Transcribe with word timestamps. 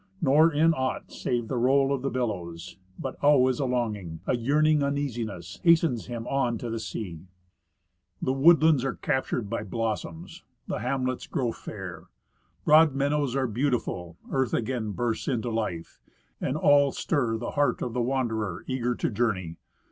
Nor 0.19 0.51
in 0.51 0.73
aught 0.73 1.11
save 1.11 1.47
the 1.47 1.57
roll 1.59 1.93
of 1.93 2.01
the 2.01 2.09
billows; 2.09 2.75
but 2.97 3.17
always 3.21 3.59
a 3.59 3.65
longing, 3.65 4.19
A 4.25 4.35
yearning 4.35 4.81
uneasiness, 4.81 5.59
hastens 5.63 6.07
him 6.07 6.25
on 6.25 6.57
to 6.57 6.71
the 6.71 6.79
sea. 6.79 7.27
The 8.19 8.33
woodlands 8.33 8.83
are 8.83 8.95
captured 8.95 9.47
by 9.47 9.61
blossoms, 9.61 10.43
the 10.65 10.79
hamlets 10.79 11.27
grow 11.27 11.51
fair. 11.51 12.05
Broad 12.65 12.95
meadows 12.95 13.35
are 13.35 13.45
beautiful, 13.45 14.17
earth 14.31 14.55
again 14.55 14.89
bursts 14.93 15.27
into 15.27 15.51
life, 15.51 16.01
And 16.41 16.57
all 16.57 16.91
stir 16.91 17.37
the 17.37 17.51
heart 17.51 17.83
of 17.83 17.93
the 17.93 18.01
wanderer 18.01 18.63
eager 18.65 18.95
to 18.95 19.09
journey. 19.11 19.57